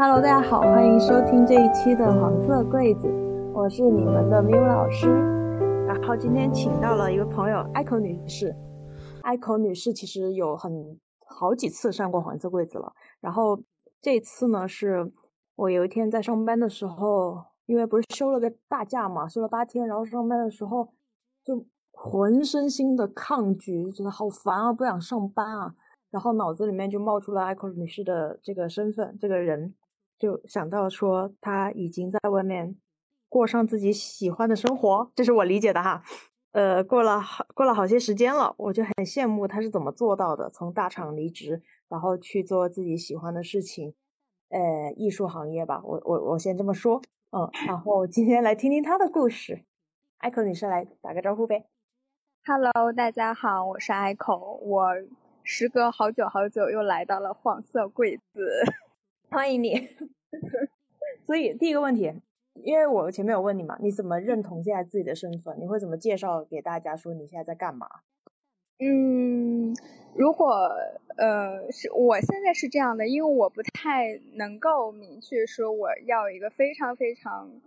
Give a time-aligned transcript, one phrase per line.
[0.00, 3.08] Hello，大家好，欢迎收听这一期的黄色柜子，
[3.52, 5.08] 我是你们的 Miu 老师。
[5.88, 8.54] 然后今天请到了一位朋友，Echo 女士。
[9.24, 12.92] Echo 女士其实有很好几次上过黄色柜子了。
[13.18, 13.60] 然后
[14.00, 15.10] 这次呢，是
[15.56, 20.90] 我有一天在上班的时候，因为不是休了个大假嘛，休了八天，然后上班的时候
[21.42, 25.74] 就浑身心的抗拒，觉得好烦啊，不想上班啊。
[26.12, 29.74] 然后脑子里面就冒出了 Echo 女士的这个身份，这个人。
[30.18, 32.76] 就想到说他已经在外面
[33.28, 36.02] 过上自己喜欢的生活，这是我理解的哈。
[36.52, 43.94] 呃，过了好过了好些时间了，我就很羡慕他是怎么做到的，从大厂离职，然后去做自己喜欢的事情，
[44.48, 45.82] 呃，艺术行业吧。
[45.84, 49.62] 我我我先这么说，嗯，然后今天来听听他的故事。
[50.16, 51.66] 艾可女士来打个招呼呗。
[52.44, 54.88] Hello，大家好，我是艾可，我
[55.44, 58.64] 时隔好久好久又来到了黄色柜子。
[59.30, 59.88] 欢迎你。
[61.26, 62.12] 所以第一个问题，
[62.54, 65.58] 因为我前面有问你嘛，你怎么认同现在自己的身份？
[65.60, 67.88] 你会怎么介绍给大家说你现在在干嘛？
[68.78, 69.74] 嗯，
[70.14, 70.70] 如果
[71.16, 77.60] 呃是我现在是这样的，因为我不太能够明确说我要一个非常非常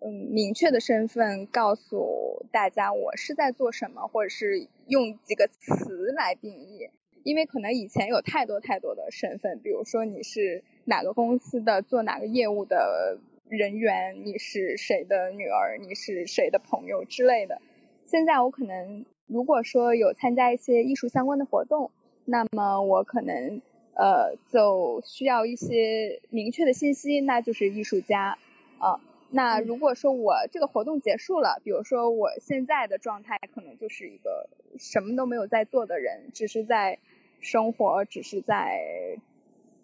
[0.00, 6.90] 嗯明确的身份告诉大家我是在做什么，或者是用几个词来定义。
[7.26, 13.18] 因为可能以前有太多太多的身份，比如说你是哪个公司的做哪个业务的
[13.48, 17.60] 人员，你是谁的女儿，你是谁的朋友之类的。
[18.04, 21.90] 现在我可能如果说有参加一些艺术相关的活动，
[22.24, 23.60] 那么我可能
[23.96, 28.38] 呃就需要一些明确的信息，那就是艺术家
[28.78, 29.00] 啊。
[29.30, 37.00] 那如果说我这个活动结束了，比如说我现在的状态可能就是一个什么都没有在做的人，只是在。
[37.46, 38.80] 生活只是在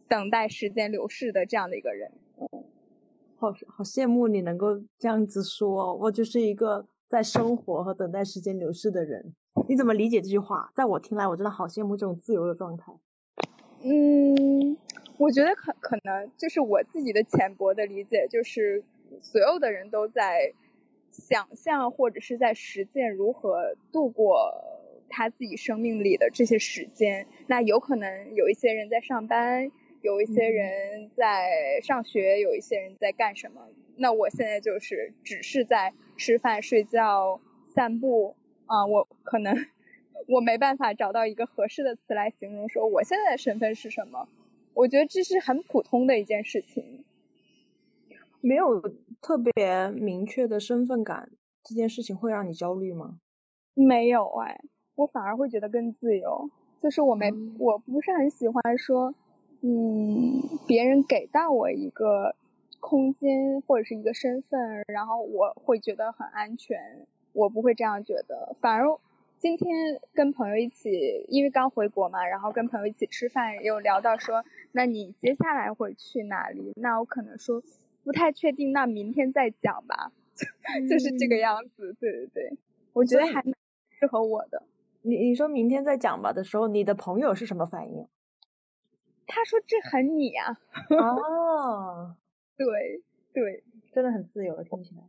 [0.09, 2.65] 等待时间流逝的这样的一个人，嗯，
[3.37, 9.33] 好好羡慕你能够这样子说，我就是一个在生活和等待时间流逝的人。
[9.69, 10.73] 你怎么理解这句话？
[10.75, 12.93] 在我听来，我真的好羡慕这种自由的状态。
[13.85, 14.77] 嗯，
[15.17, 18.83] 我觉得可可能就是我自己的浅薄的理解，就是
[19.21, 20.53] 所有的人都在
[21.13, 24.53] 想象或者是在实践如何度过。
[25.13, 33.69] 他自己生命里的这些时间，那有可能有一些人在上班，有一些人在上学，有一些人在干什么？
[33.97, 38.35] 那我现在就是只是在吃饭、睡觉、散步
[38.67, 39.55] 啊，我可能
[40.27, 44.29] 我没办法找到一个合适的词来形容说我现在的身份是什么。
[44.75, 47.05] 我觉得这是很普通的一件事情，
[48.41, 48.81] 没有
[49.21, 51.31] 特别明确的身份感，
[51.63, 53.19] 这件事情会让你焦虑吗？
[53.75, 54.61] 没有哎。
[54.95, 56.51] 我反而会觉得更自由，
[56.83, 59.15] 就是我没我不是很喜欢说，
[59.61, 62.35] 嗯，别人给到我一个
[62.81, 68.55] 空间或者是一个身份，然后我会觉得很安全，我不会这样觉得。
[68.61, 68.87] 反而
[69.39, 76.73] 今天跟朋友一起，因为刚回国嘛，然后跟朋友一起吃饭，又聊到说，那你接下来会去哪里？
[76.77, 77.63] 那我可能说
[78.05, 80.13] 不太确定，那明天再讲吧，
[80.89, 81.97] 就是这个样子。
[81.99, 82.57] 对对对，
[82.93, 83.55] 我觉得还蛮
[83.99, 84.63] 适合我的。
[85.03, 88.09] 你你说明天再讲吧的时候，你的朋友是什么反应？
[89.27, 90.59] 他说这很你啊。
[90.91, 92.17] 哦，
[92.57, 93.03] 对
[93.33, 95.03] 对，真的很自由，听起来。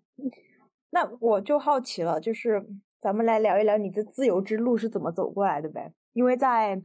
[0.91, 2.65] 那我就好奇了，就是
[3.01, 5.93] 咱们来聊一聊你的自由之路是怎么走过来的呗？
[6.13, 6.81] 因为在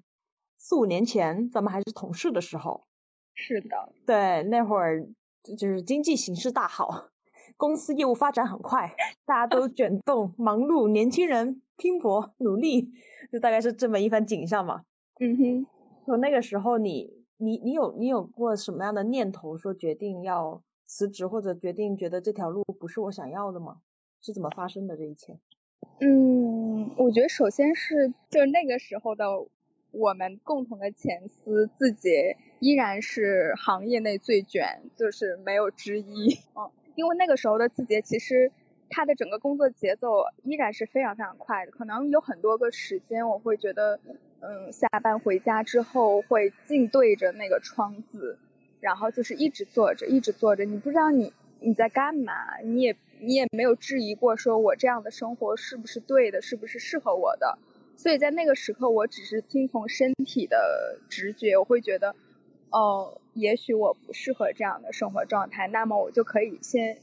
[0.56, 2.86] 四五年前，咱们还是同事的时候。
[3.34, 3.92] 是的。
[4.06, 5.06] 对，那会儿
[5.56, 7.10] 就是经济形势大好。
[7.56, 12.92] 公司业务发展很快，大家都卷动忙碌，年轻人拼搏努力，
[13.32, 14.82] 就大概是这么一番景象嘛。
[15.20, 15.66] 嗯哼，
[16.04, 23.78] 说那个时候你你你有你有过什么样的念头，说决定要辞职，或者决定觉得这条路不是我想要的吗？
[24.20, 25.38] 是怎么发生的这一切？
[26.00, 29.24] 嗯，我觉得首先是就是那个时候的
[29.90, 36.38] 我们共同的前司字节依然是行业内最卷，就是没有之一。
[36.54, 36.70] 嗯。
[36.96, 38.50] 因为那个时候的字节，其实
[38.90, 44.00] 他的整个工作节奏依然是非常非常快的，可能有很多个时间，我会觉得，
[44.40, 48.38] 嗯，下班回家之后会静对着那个窗子，
[48.80, 57.58] 然后就是一直坐着，一直坐着，你不知道你你在干嘛，你也你也没有质疑过说我这样的生活是不是对的，是不是适合我的，
[57.96, 62.14] 所以在那个时刻，我只是听从身体的直觉，我会觉得。
[62.70, 66.98] 哦，也许我不适合这样的生活状态，那么我就可以先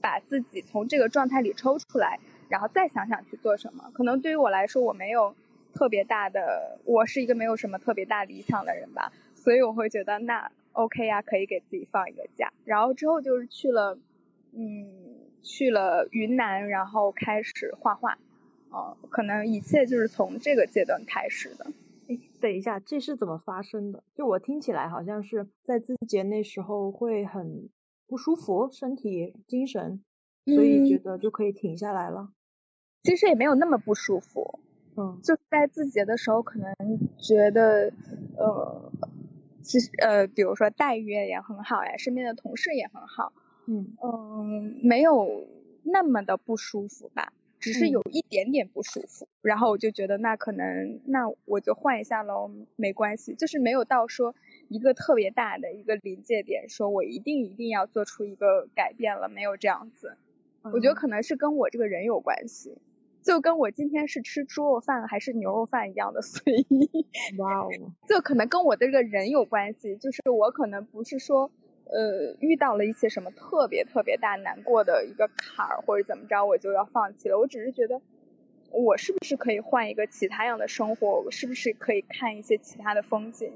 [0.00, 2.18] 把自己从这个状态里抽出来，
[2.48, 3.90] 然后再想想去做什么。
[3.92, 5.34] 可能对于我来说，我没有
[5.74, 12.52] 特别大的，我是一个没有什么特别大理想的人吧，所以我会觉得那 OK 呀，可以给自己放一个假。
[12.64, 13.98] 然后之后就是去了，
[14.52, 14.90] 嗯，
[15.42, 18.18] 去了云南，然后开始画画。
[18.70, 21.66] 哦，可能一切就是从这个阶段开始的。
[22.06, 24.02] 哎，等一下，这是怎么发生的？
[24.14, 27.70] 就我听起来好像是在自己那时候会很
[28.08, 30.02] 不舒服，身体、精神，
[30.46, 32.30] 所以觉得就可以停下来了。
[33.04, 34.58] 其实也没有那么不舒服。
[34.96, 36.74] 嗯，就在自节的时候，可能
[37.18, 37.92] 觉得，
[38.36, 38.90] 呃，
[39.62, 43.32] 其实呃，比如说待遇也很好呀，身边的同事也很好。
[43.66, 45.46] 嗯嗯，没有
[45.84, 47.32] 那么的不舒服吧。
[47.60, 54.32] 只是有一点点不舒服，然后我就觉得那可能那我就换一下喽，没关系，就是没有到说
[54.68, 60.16] 一个特别大的一个临界点，说我一定一定要做出一个改变了，没有这样子。
[60.62, 62.76] 我觉得可能是跟我这个人有关系，
[63.22, 67.06] 就跟我今天是吃猪肉饭还是牛肉饭一样的随意。
[67.38, 67.68] 哇哦，
[68.08, 71.50] 就可能跟我的这个人有关系，就是我可能不是说。
[71.90, 77.38] 呃，遇到了一些什么特别特别大难过的一个坎儿，或者怎么着，我就要放弃了。
[77.38, 78.02] 我只是觉得，
[78.72, 81.22] 我是不是可以换一个其他样的生活？
[81.24, 83.54] 我是不是可以看一些其他的风景？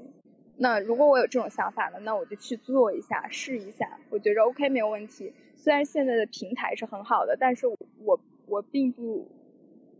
[0.55, 3.99] 那如果我有这种想法了，那我就去做一下，试一下。
[4.09, 5.33] 我觉着 OK 没有问题。
[5.55, 9.27] 虽然现在的平台是很好的，但是我我并不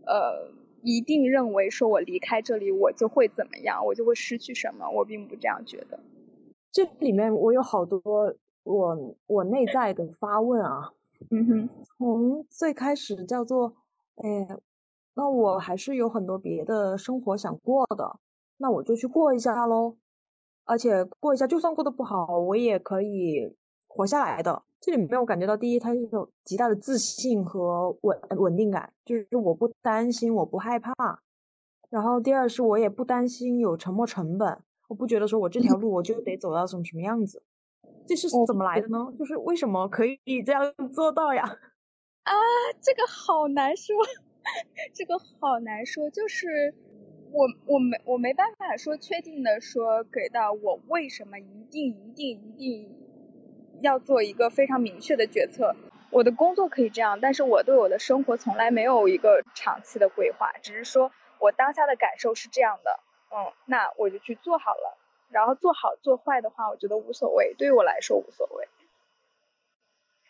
[0.05, 0.51] 呃
[0.81, 4.89] 一定认为说我离开这里我就会怎么样，我就会失去什么。
[4.89, 5.99] 我并不这样觉得。
[6.71, 8.01] 这里面我有好多
[8.63, 10.93] 我我内在的发问啊，
[11.31, 13.73] 嗯哼，从最开始叫做，
[14.15, 14.47] 哎，
[15.15, 18.19] 那我还是有很多别的生活想过的，
[18.57, 19.95] 那我就去过一下喽，
[20.65, 23.55] 而且过一下就算过得不好，我也可以
[23.87, 24.63] 活下来的。
[24.79, 30.93] 这里面我感觉到，第一，他是有极大的自信和稳稳定感，就是我不担心，我不害怕，
[31.89, 34.61] 然后第二是我也不担心有沉没成本。
[34.89, 37.43] 我不觉得说我这条 路我就得走到什么什么样子，
[38.05, 39.13] 这是怎么来的呢？
[39.17, 41.43] 就是为什么可以这样 做到呀？
[42.23, 42.33] 啊，
[42.81, 43.95] 这个好难说，
[44.93, 46.09] 这个好难说。
[46.09, 46.73] 就是
[47.33, 52.95] 我我没我没办法说确定的说给到我为什么一定一定一定
[53.81, 55.75] 要做一个非常明确的决策。
[56.11, 62.99] 我的工作可以这样，但是我对我的生活从来没有一个长期的规划，只是说我当下的感受是这样的。
[63.35, 64.99] 嗯，那我就去做好了，
[65.31, 68.67] 然后做好做坏的话，我觉得无所谓，对于我来说无所谓。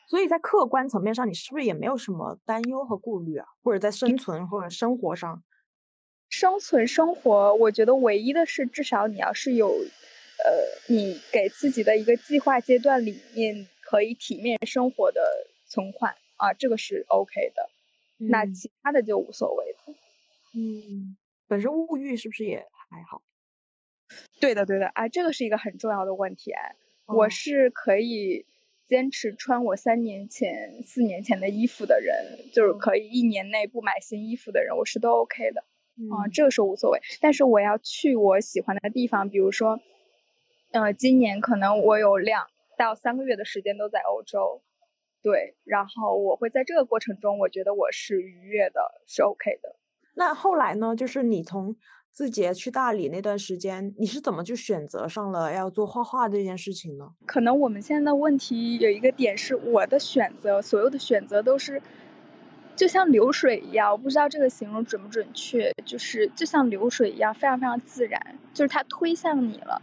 [0.08, 3.48] 所以在客观层面上，你是不是也没有什么担忧和顾虑啊？
[3.62, 5.44] 或者在生存或者生活上？
[6.44, 15.22] 生存生活，我觉得唯一的是，至少你要是有，呃，你给自己的一个计划阶段里面可以体面生活的
[15.70, 17.70] 存款啊，这个是 OK 的。
[18.18, 19.96] 那其他的就无所谓了。
[20.54, 21.16] 嗯，
[21.48, 22.68] 本身物欲是不是也？
[22.90, 23.22] 还好，
[24.42, 26.76] 对的对的啊，这个是一个很重要的问题哎，
[27.06, 28.46] 我是可以
[28.90, 35.64] 坚持穿我三年前、四年前的衣服的人，就是可以一年内不买新衣服的人，我是都 OK 的，
[36.12, 37.00] 啊，这个是无所谓。
[37.22, 39.80] 但是我要去我喜欢的地方，比如说，
[40.72, 42.48] 呃，今年可能我有两
[42.78, 44.62] 到三个月的时间都在欧洲，
[45.22, 49.76] 对，然后我会在这个过程中，我觉得我是愉悦的，是 OK 的。
[50.16, 50.96] 那后来呢？
[50.96, 51.76] 就是你从
[52.12, 57.16] 字节去大理那段时间，你是怎么就选择上了要做画画这件事情呢？
[57.26, 61.82] 可能我们现在的问题有一个点是，我的选择，所有的选择都是
[62.76, 69.82] 就像流水一样，我不知道这个形容准不准确，就是就像流水一样，非常非常自然，就是它推向你了，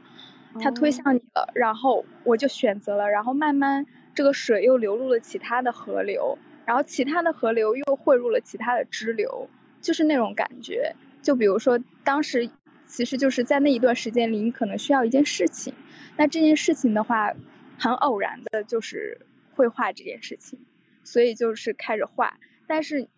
[0.61, 9.49] 它推向你了，然后我就选择了，然后慢慢这个水又流入了其他的河流，然后其他的河流又汇入了其他的支流，
[9.81, 10.95] 就是那种感觉。
[11.23, 12.51] 就比如说，当时
[12.87, 15.75] 其实就是在那一段时间里，你可能需要一件事情，
[16.17, 17.35] 那这件事情的话，
[17.79, 19.21] 很偶然的就是
[19.55, 20.59] 绘画这件事情，
[21.05, 22.39] 所以就是开始画，
[22.71, 23.09] 但是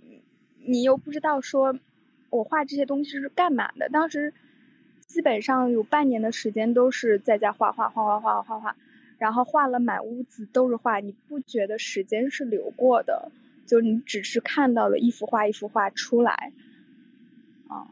[0.64, 1.78] 你又不知道说，
[2.30, 3.90] 我画这些东西是干嘛的？
[3.90, 4.32] 当时
[5.06, 8.76] 基本上有半年的时间都是在家画画画画画画画画，
[9.18, 13.30] 然后画了满屋子都是画，你不觉得时间是流过的？
[13.66, 16.54] 就你只是看到了一幅画一幅画出来，
[17.68, 17.88] 啊，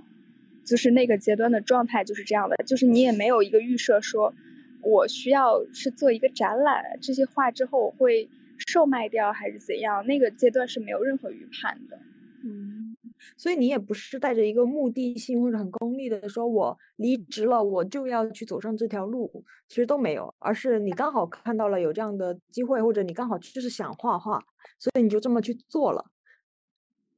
[0.65, 4.33] 就是那个阶段的状态就是这样的，就是你也没有一个预设说，
[4.81, 8.31] 我需要是做一个展览，这些画之后我会。
[8.71, 10.07] 售卖掉还是怎样？
[10.07, 11.99] 那个阶段是没有任何预判的。
[12.43, 12.97] 嗯，
[13.37, 24.43] 所以你也不是带着一个目的性或者很功利的说，我离职了我就要去走上这条路，其实都没有，而是你刚好看到了有这样的机会，或者你刚好就是想画画，
[24.79, 26.07] 所以你就这么去做了。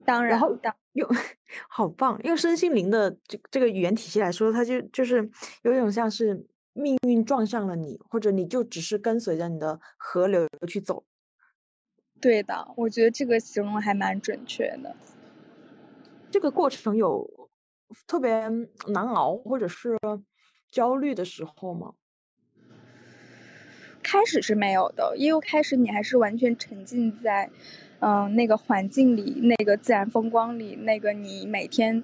[0.04, 0.58] 当然，然后
[0.94, 1.08] 用
[1.70, 5.30] 好棒，用身心灵的这这个语言体系来说，它就就是
[5.62, 11.04] 有一种像是命运撞上了你，或者你就只是跟随着你的河流去走。
[12.22, 14.94] 对的，我觉得这个形容还蛮准确的。
[16.30, 17.50] 这个过程有
[18.06, 18.48] 特别
[18.86, 19.98] 难熬或者是
[20.70, 21.94] 焦虑的时候吗？
[24.04, 27.50] 开始是没有的，因为开始你还是完全沉浸在，
[28.00, 32.02] 嗯，那个环境里，那个自然风光里，那个你每天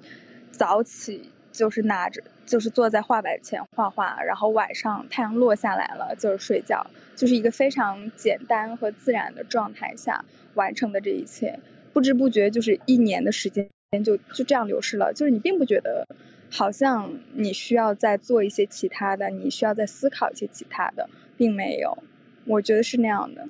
[0.51, 10.25] 早起就是拿着，就是坐在画板前画画，然后晚上太阳落下来了就是睡觉，就是一个非常简单和自然的状态下
[10.55, 11.59] 完成的这一切，
[11.93, 13.69] 不知不觉就是一年的时间
[14.03, 16.05] 就就这样流逝了，就是你并不觉得
[16.49, 21.09] 好像你需要再做一些其他的，你需要再思考一些其他的。
[21.39, 22.03] 并没有，
[22.45, 23.47] 我觉得是那样的。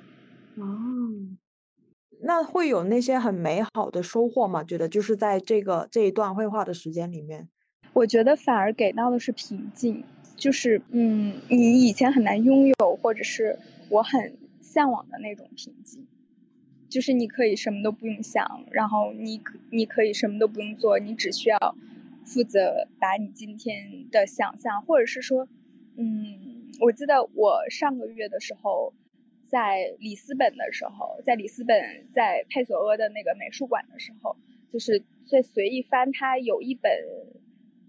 [0.54, 1.36] 哦，
[2.20, 4.62] 那会有那些很美好的收获吗？
[4.62, 7.48] 觉得就是在这个这一段绘画的时间里面，
[7.92, 10.04] 我觉得反而给到的是平静，
[10.36, 16.06] 就是嗯，你以前很难拥有，或者是我很向往的那种平静，
[16.88, 21.76] 就是你可以什么都不用想，然后你你可以什么都不用做，你只需要
[22.24, 25.48] 负责把你今天的想象，或者是说，
[25.96, 26.58] 嗯。
[26.78, 28.94] 我记得我上个月的时候，
[29.48, 34.36] 在里斯本的时候，在里斯本在佩索阿的那个美术馆的时候，
[34.72, 36.90] 就是在随意翻，他有一本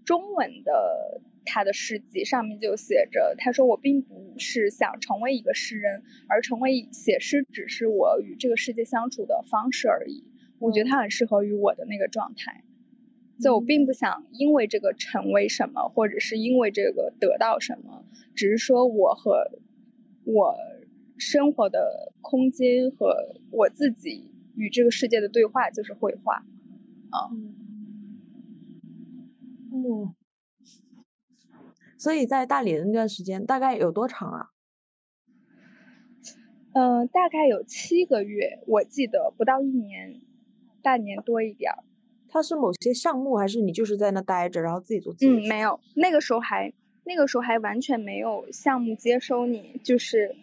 [0.04, 10.24] 中文的他的事迹，上面就写着，他说我并不是想成为一个诗人，而成为写诗只是我与这个世界相处的方式而已。
[10.58, 12.64] 我觉得他很适合于我的那个状态，
[13.40, 18.04] 就我并不想因为这个成为什么，或者是因为这个得到什么。
[18.34, 19.50] 只是说，我和
[20.24, 20.54] 我
[21.18, 26.36] 生活的空间和我自己与这个世界的对话就是绘画，
[27.10, 27.54] 啊，嗯，
[31.98, 34.50] 所以在大理的那段时间大概有多长啊？
[36.74, 40.20] 嗯，大概有七个月，我记得不到一年，
[40.82, 41.84] 半年多一点儿。
[42.28, 45.26] 它是某些项目，还是你就是在那待着，然后自己做自己？
[45.26, 46.72] 嗯，没有，那个时候还。
[47.04, 50.36] 那个时候还完全没有项目接收你，就是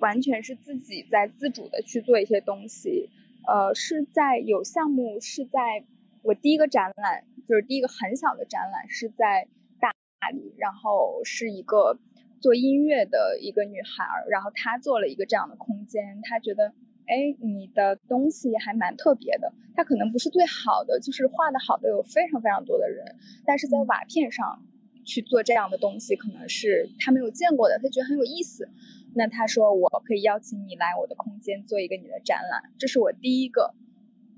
[0.00, 3.08] 完全是自己在自主的去做一些东西。
[3.48, 5.86] 呃，是在有项目是在
[6.24, 9.46] 我第一个展览，就是第一个很小的展览是在
[9.78, 9.94] 大
[10.32, 11.98] 理，然后是一个
[12.40, 16.72] 做音乐的一个女孩，然后她做了一个这样的空间，她觉得，
[17.06, 19.52] 哎，你的东西还蛮特别的。
[19.76, 24.64] 她可能不是最好的，就是画的好的有非常非常多的人，但是在瓦片上。
[25.06, 28.70] 去做这样的东西，可能是他没有见过的，他觉得很有意思。
[29.14, 33.74] 那他说我可以邀请你来我的空间做一个你的展览，这是我第一个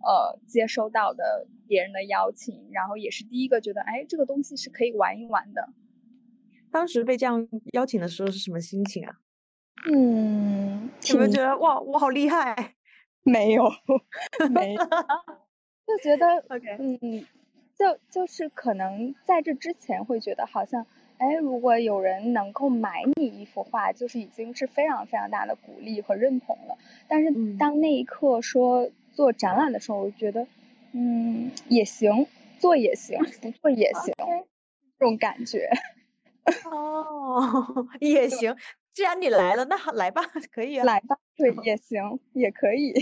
[0.06, 5.68] 呃接收到的别人的邀请，然后也是第一个觉得哎这个东西是可以玩一玩的。
[6.70, 9.16] 当时被这样邀请的时候是什么心情啊？
[9.90, 12.74] 嗯，有没有觉得哇我好厉害？
[13.24, 13.64] 没有，
[14.54, 17.26] 没，就觉得 OK，嗯。
[17.78, 20.86] 就就是可能在这之前会觉得好像，
[21.18, 26.78] 哎，如果有人能够买你一幅画，就是已经是非常非常大的鼓励和认同了。
[27.06, 30.46] 但是当那一刻说做展览的时候，我觉得，
[30.92, 32.26] 嗯，也行，
[32.60, 34.14] 做也行，不做也行，
[34.98, 35.68] 这种感觉。
[36.70, 38.54] 哦，也行，
[38.92, 42.94] 既然你来了，那好来吧，可以来吧，对，也行，也可以。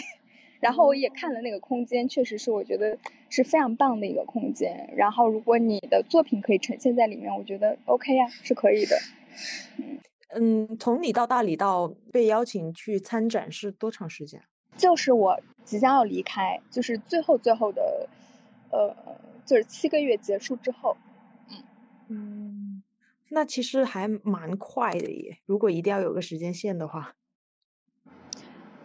[0.61, 2.97] 然后我也看了那个空间，确实是我觉得
[3.28, 4.94] 是非常棒的一个空间。
[4.97, 8.97] 然后如果你的作品可以呈现在里面，我觉得 OK 呀，是可以的。
[10.30, 14.40] 嗯，从你到大理到被邀请去参展是多长时间？
[14.76, 18.08] 就是我即将要离开，就是最后最后的，
[18.70, 18.94] 呃，
[19.44, 20.96] 就是七个月结束之后。
[21.48, 21.62] 嗯
[22.08, 22.82] 嗯，
[23.28, 25.38] 那其实还蛮快的耶。
[25.46, 27.14] 如果一定要有个时间线的话。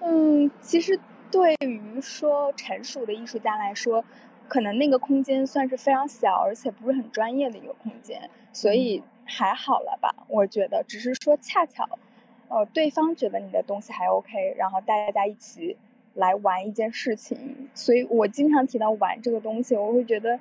[0.01, 0.99] 嗯，其实。
[1.31, 4.03] 对于说成熟的艺术家来说，
[4.47, 10.25] 可能那个空间算是非常小，而且不是很专业的一个空间，所以还好了吧？
[10.27, 11.99] 我觉得，只是说恰巧，
[12.49, 15.77] 呃，对方觉得你的东西还 OK，然后大家一起
[16.13, 20.39] 来玩一件事情，所以我经常提到玩这个东西，我会觉得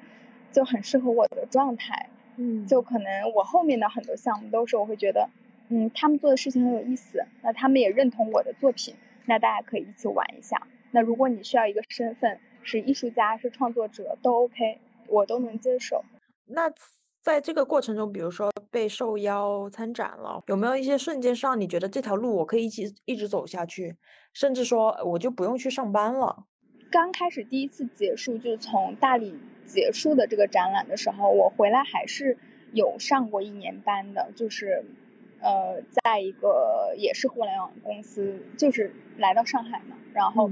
[0.50, 2.08] 就很适合我的状态。
[2.36, 5.28] 嗯，就可能我后面的很多项目都是我会觉得，
[5.68, 8.94] 嗯，他们做的事情很有意思，那他们也认同我的作品，
[9.26, 10.66] 那大家可以一起玩一下。
[10.92, 16.04] 那如果你需要一个身份是艺术家是创作者都 OK，我都能接受。
[16.46, 16.72] 那
[17.22, 23.96] 在这个过程中，比如说被受邀参展了，有没有一些瞬间上你觉得这条路我可以一起一直走下去，
[24.32, 26.44] 甚至说我就不用去上班了？
[26.90, 32.38] 刚开始第一次结束，就从大理结束的这个展览的时候，我回来还是
[32.72, 34.84] 有上过一年班的，就是
[35.42, 40.50] 呃，在一个也是互联网公司，就是来到上海嘛，然后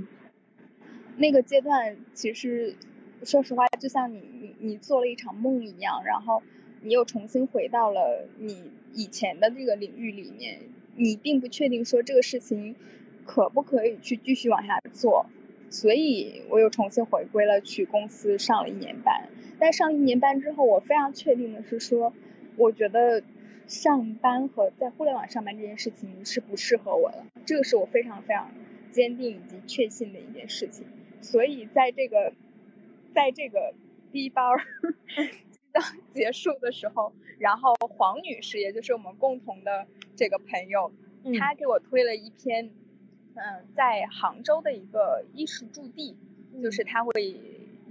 [1.16, 2.76] 那个阶段其实
[3.23, 6.42] 说实话，就像你你你做了一场梦一样，然后
[6.87, 10.61] 你又重新回到了你以前的这个领域里面，
[10.95, 12.76] 你并不确定说这个事情
[13.25, 15.26] 可不可以去继续往下做，
[15.69, 19.28] 所以我又重新回归了去公司上了一年班，
[19.59, 22.12] 但上一年班之后，我非常确定的是说，
[22.57, 23.23] 我觉得。
[23.69, 28.52] 上班和在互联网上班这件事情是不适合我的，这个是我非常非常
[28.93, 30.87] 坚定以及确信的一件事情。
[31.21, 32.33] 所以在这个，
[33.12, 33.75] 在这个
[34.12, 34.52] 低包
[36.14, 40.92] 结束的时候，然后黄女士，也就是我们共同的这个朋友，
[41.38, 42.71] 她给我推了一篇，
[43.35, 46.16] 嗯，在杭州的一个艺术驻地，
[46.62, 47.40] 就是他会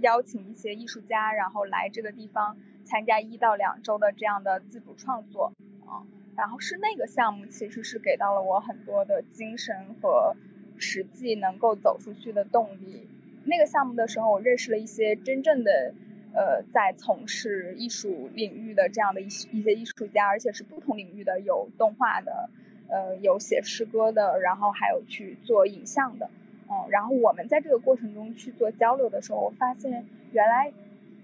[0.00, 5.52] 邀请一些艺术家，然后来这个地方参加一到两周的这样的自主创作。
[5.88, 10.34] 嗯，然后是那个项目，其实是给到了我很多的精神和
[10.76, 13.08] 实际能够走出去的动力。
[13.44, 15.94] 那个项目的时候，我认识了一些真正的
[16.36, 22.50] 呃在从事艺术领域的这样的一一些艺术家，而且是不同领域的，有动画的，
[22.88, 26.30] 呃有写诗歌的，然后还有去做影像的。
[26.68, 30.72] 嗯，然后我们在这个过程中去做交流的时候，我发现原来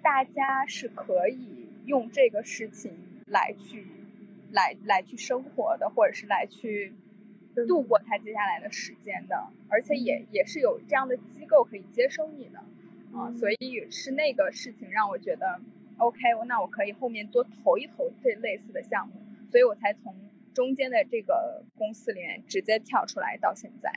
[0.02, 2.92] 大家是可以用这个事情
[3.26, 3.87] 来去。
[4.54, 6.92] 来来去生活的，或者是来去
[7.66, 12.62] 度过他接下来的时间的，而且也也是有这样的机构可以接收你的，
[13.14, 15.61] 啊，所以是那个事情让我觉得
[15.99, 19.14] ，OK，那我可以后面多投一投这类似的项目，
[19.50, 20.14] 所以我才从
[20.54, 23.92] 中间的这个公司里面直接跳出来到现在，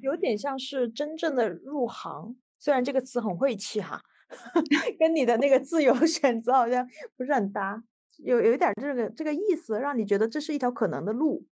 [0.00, 4.02] 有点像是真正的入行，虽然这个词很晦气哈，
[4.98, 7.82] 跟你的那个自由选择好像不是很搭。
[8.18, 11.46] 有有一点这个这个意思，让你觉得这是一条可能的路。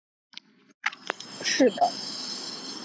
[1.42, 1.76] 是的。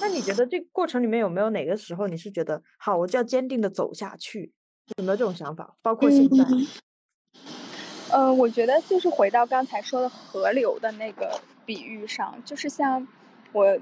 [0.01, 4.51] 那你觉得这过程里面有没有哪个时候你是觉得好，我就要坚定的走下去？
[4.97, 5.77] 有没有这种想法？
[5.81, 6.43] 包括现在。
[8.11, 13.07] 呃，我觉得就是回到刚才说的河流的那个比喻上，就是像
[13.53, 13.79] 我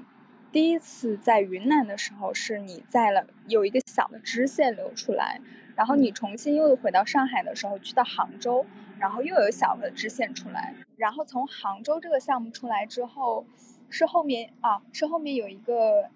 [0.52, 5.40] 第一次在云南的时候，是你在了有一个小的支线流出来，
[5.74, 8.66] 然后你重新又回到上海的时候，去到杭州。
[9.00, 13.46] 然后又有小的支线出来，然后从杭州这个项目出来之后，
[13.90, 16.08] 是后面啊，是后面有一个，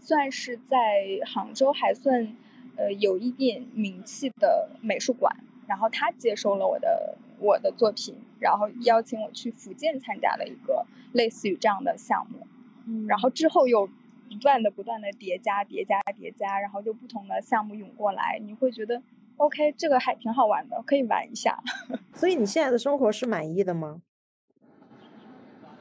[0.00, 2.36] 算是在杭州还算
[2.76, 12.46] 呃有一点名气的美术馆，然后他接收了我的我的作品，然后邀请我去福建参加了一个类似于这样的项目，
[12.86, 19.02] 嗯然后之后又不断的不断的叠加叠加叠加，然后就不同的项目涌过来，你会觉得。
[19.36, 21.58] OK，这个还挺好玩的，可以玩一下。
[22.14, 24.00] 所以你现在的生活是满意的吗？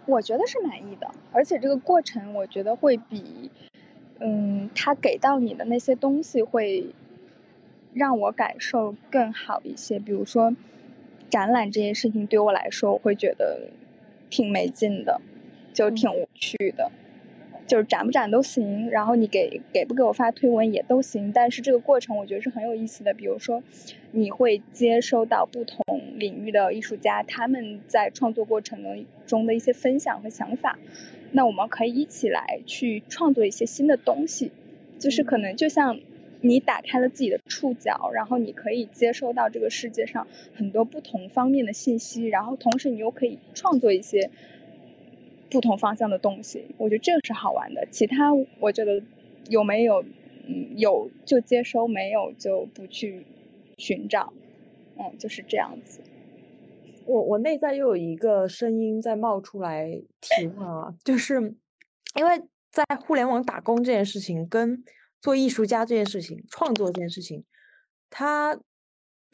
[0.06, 3.50] 我觉得是满意的，而且这个过程我觉得会比，
[4.20, 6.88] 嗯，他给到你的那些东西会
[7.94, 10.00] 让我感受更好一些。
[10.00, 10.54] 比如说
[11.30, 13.70] 展览这件事情对我来说，我会觉得
[14.30, 15.22] 挺没劲的，
[15.74, 16.92] 就挺无趣的。
[17.65, 23.13] 就是展不展都行，然后你给给不给我发推文也都行，但是这个过程我觉得是很有意思的。
[23.13, 23.63] 比如说，
[24.12, 25.84] 你会接收到不同
[26.15, 30.78] 领域的艺术家他们在创作过程中中的一些分享和想法，
[31.32, 34.52] 那我们可以一起来去创作一些新的东西。
[34.99, 35.99] 就是可能就像
[36.41, 44.30] 你打开了自己的触角，然后你可以接收到这个世界上很多不同方面的信息，然后同时你又可以创作一些。
[45.54, 47.88] 不同方向的东西，我觉得这个是好玩的。
[47.92, 49.04] 其他我觉得
[49.50, 50.02] 有没有，
[50.48, 53.24] 嗯，有就接收，没有就不去
[53.78, 54.34] 寻找，
[54.98, 56.02] 嗯，就是这样子。
[57.06, 61.36] 我我内在又有一个声音在冒出来提问啊， 就是
[62.16, 64.84] 因为在互联网打工这件事情，跟
[65.22, 67.46] 做艺术家这件事情、创作这件事情，
[68.10, 68.60] 它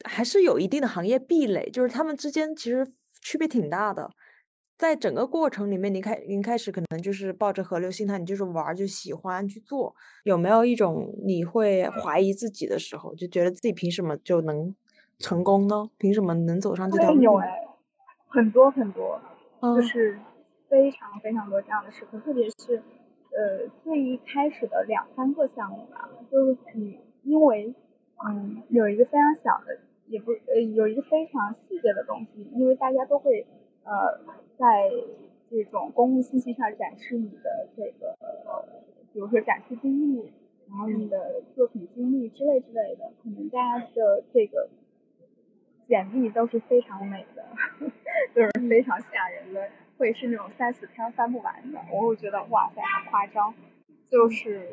[0.04, 2.86] 还是有一定的行业壁垒，就是他们之间其实
[3.22, 4.10] 区别挺大的。
[4.80, 9.94] 在整个过程里面，你开您开始可能就是抱着河流心态，你就是玩就喜欢去做。
[10.24, 14.74] 有没有一种你会怀疑自己的时候，就觉得自己凭什么就能
[15.18, 15.90] 成功呢？
[15.98, 17.20] 凭什么能走上这条路？
[17.20, 17.68] 有哎，
[18.28, 19.20] 很多很多，
[19.60, 20.18] 就是
[20.70, 22.82] 非常非常多这样的时刻，特别是
[23.36, 27.74] 呃最一开始的两三个项目吧，就是你因为
[28.24, 33.46] 嗯有一个非常小的，也不呃有一个非常细节的东西，因为大家都会。
[33.90, 34.20] 呃，
[34.56, 34.88] 在
[35.50, 38.16] 这种公共信息上展示你的这个，
[39.12, 40.32] 比如说展示经历，
[40.68, 44.68] 然后你的作品经历之类之类的，可能大家的这个
[45.88, 47.44] 简历都是非常美的，
[48.32, 53.52] 就是非常吓人的会是那种三四篇翻不完的，我会觉得哇塞，好夸张。
[54.08, 54.68] 就是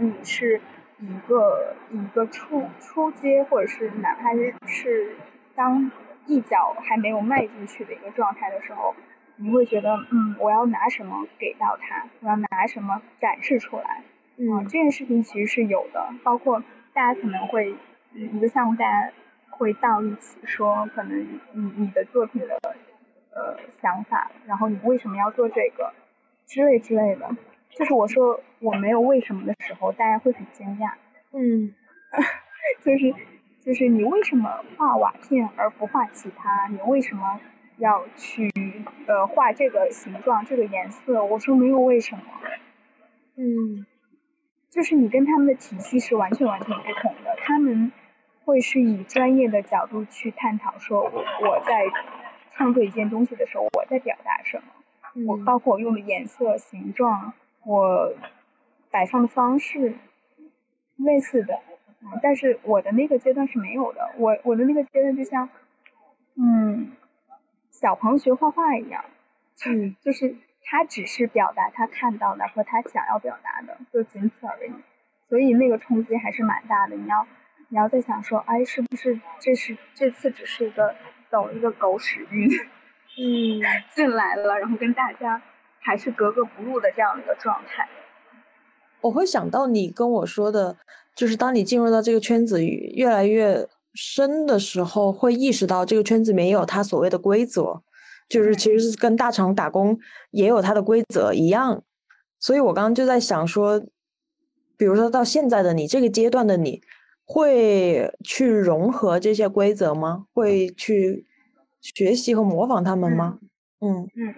[0.00, 0.58] 你是
[1.00, 5.16] 一个一个初初阶，或者是哪怕是是
[5.54, 5.90] 当
[6.26, 8.94] 一脚还没有迈进去的一个状态的时候，
[9.36, 14.02] 你会觉得嗯，我要拿什么给到他，我要拿什么展示出来。
[14.36, 17.74] 嗯，这件事情其实是有的，包括大家可能会
[18.12, 19.12] 一个项目，大家
[19.50, 21.20] 会到一起说，可能
[21.52, 22.58] 你你的作品的
[23.34, 25.92] 呃想法，然后你为什么要做这个
[26.46, 27.36] 之类之类的，
[27.70, 30.92] 就是我说我没有为什么的时候，大家会很惊讶。
[31.32, 31.74] 嗯，
[32.82, 33.14] 就是
[33.64, 36.68] 就是你为什么画瓦片而不画其他？
[36.68, 37.40] 你为什么
[37.78, 38.52] 要去
[39.06, 41.24] 呃画这个形状、这个颜色？
[41.24, 42.22] 我说没有为什么。
[43.36, 43.86] 嗯。
[44.70, 47.92] 就是你跟他们的体系是完全完全不同的，他们
[48.44, 51.84] 会是以专业的角度去探讨，说我在
[52.50, 54.60] 创作一件东西的时候，我在表达什
[55.14, 58.14] 么，我包括我用的颜色、形状，我
[58.90, 59.94] 摆放的方式，
[60.96, 61.60] 类似的，
[62.22, 65.48] 但是我的那个阶段是没有的，我我的那个阶段就像，
[66.36, 66.92] 嗯，
[67.70, 69.04] 小朋友学画画一样，
[69.66, 70.36] 嗯，就是。
[70.66, 74.72] 他只是表达他看到的和他想要表达的，就仅此而已。
[75.28, 76.96] 所以那个冲击还是蛮大的。
[76.96, 77.26] 你要，
[77.68, 80.94] 你要在想说，哎，是不是这是这次只是一个
[81.28, 83.60] 走一个狗屎运，嗯，
[83.94, 85.42] 进来了，然后跟大家
[85.80, 87.86] 还是格格不入的这样一个状态。
[89.04, 90.76] 我会想到你跟我说的，
[91.14, 97.82] 就是当你进入到这个圈子越来越深的时候，会意识到这个圈子里面有它所谓的规则。
[98.26, 99.98] 就是其实是跟大厂打工
[100.30, 101.84] 也有它的规则一样，
[102.40, 103.78] 所以我刚刚就在想说，
[104.78, 106.80] 比如说到现在的你这个阶段的你，
[107.26, 110.24] 会去融合这些规则吗？
[110.32, 111.26] 会去
[111.82, 113.38] 学习和模仿他们吗？
[113.82, 114.34] 嗯嗯，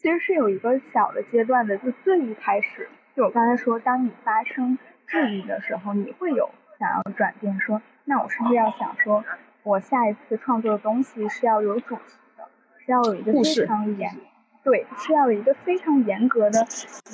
[0.00, 4.76] 其实是有一个小的阶段的，就最一开始，就我刚才说，当你发生
[5.06, 9.24] 质疑的时候，你会有想要转变，说那我是不是要想说，
[9.62, 12.02] 我下一次创作的东西是要有主题
[12.36, 12.44] 的？
[12.84, 14.14] 是要有一个非常严，
[14.62, 16.60] 对，是要有一个非常严格的，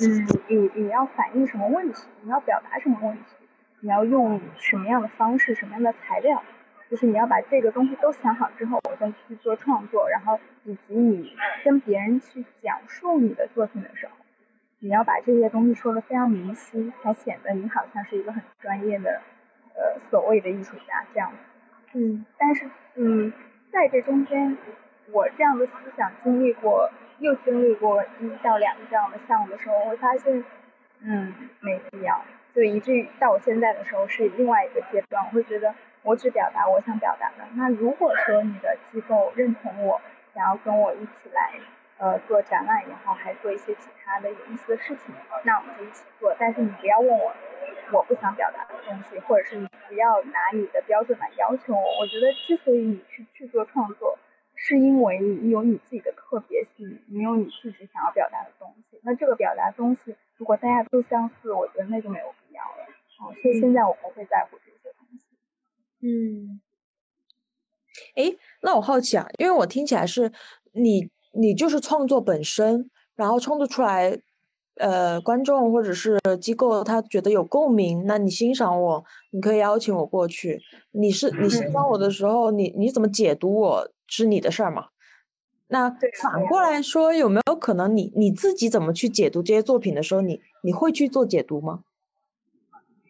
[0.01, 3.23] 嗯，你你要反映什么问题，你要表达什么问题，
[3.79, 6.43] 你要用什么样的方式，什么样的材料，
[6.89, 14.11] 就是你要把这个东西都想好之后，我再去做创作，然后以及你跟别人去讲述你的作品的时候，
[14.83, 19.21] 你要把这些东西说的非常明晰，才显得你好像是一个很专业的，
[19.75, 21.37] 呃，所谓的艺术家这样子。
[21.93, 23.31] 嗯，但是嗯，
[23.71, 24.57] 在这中间。
[25.11, 30.43] 我这样的思想经历过，又经历过一到两个这样的项目的时候，我会发现，
[31.01, 32.23] 嗯，没必要。
[32.55, 37.45] 就以至于到我现在的时候是另外一个阶段，我会觉得我只表达我想表达的。
[37.55, 39.99] 那如果说你的机构认同我，
[40.33, 41.51] 想要跟我一起来，
[41.97, 45.13] 呃，做展览也好，还做一些其他的有意思的事情，
[45.45, 46.35] 那我们就一起做。
[46.39, 47.33] 但是你不要问我
[47.93, 51.99] 我不想表达的东西，或者是你不要拿你的标准来要求我。
[51.99, 54.17] 我觉得之所以你去去做创作。
[54.55, 58.99] 是因为你有你自己的特别性，你有你自己想要表达的东西。
[59.01, 62.85] 那这个表达东西，如果大家都相似，我觉得那就没有必要了。
[63.19, 65.25] 哦，所以现在我不会在乎这些东西。
[66.01, 66.61] 嗯。
[68.15, 70.31] 哎，那我好奇啊，因为我听起来是
[70.73, 74.19] 你，你就是创作本身，然后创作出来，
[74.75, 80.61] 呃，观众或者是机构他觉得有共鸣，那你欣赏我，你可以邀请我过去。
[80.91, 83.89] 你是你欣赏我的时候，你你怎么解读我？
[84.05, 84.87] 是你的事儿嘛？
[85.67, 85.89] 那
[86.21, 91.79] 反过来说，有没有可能你你自己怎么去解读这些作品的时候，你你会去做解读吗？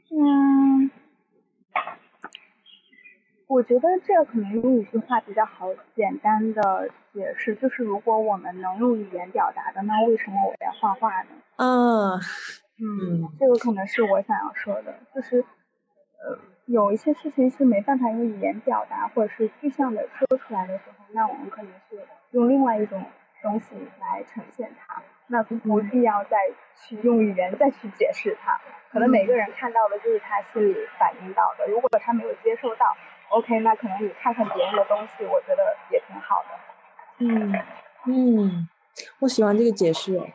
[0.09, 0.72] 嗯，
[3.53, 11.29] 我觉得这个可能用一句话比较好简单的解释，就是如果我们能用语言表达的，那为什么我要画画呢？
[11.57, 12.19] 嗯
[12.81, 15.41] 嗯，这个可能是我想要说的，就是
[16.23, 16.39] 呃。
[16.65, 21.99] 有一些事情是没办法用语言表达，或者是具象的说出来的时候，那我们可能是
[22.31, 23.03] 用另外一种
[23.41, 25.57] 东西来呈现它，那不
[25.91, 26.37] 必要再
[26.79, 28.57] 去用语言再去解释它。
[28.93, 32.85] 可能每个人看到的就是他心里反映到的，如果他没有接受到
[33.33, 36.49] ，OK，那可能你看看别人的东西，我觉得也挺好的。
[37.19, 37.53] 嗯
[38.05, 38.67] 嗯，
[39.19, 40.19] 我喜欢这个解释。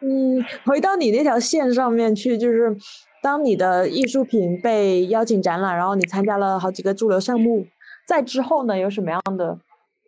[0.00, 2.76] 嗯，回到你那条线上面去，就是。
[3.20, 7.66] 当你的艺术品被邀请展览，然后你参加了好几个驻留项目，
[8.06, 9.58] 在之后呢，有什么样的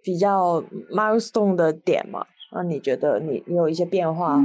[0.01, 0.63] 比较
[0.95, 2.25] milestone 的点吗？
[2.53, 4.39] 让你觉得你你有一些变化？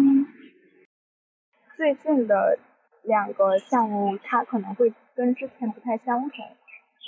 [1.77, 2.57] 最近的
[3.03, 6.45] 两个项目，它可能会跟之前不太相同，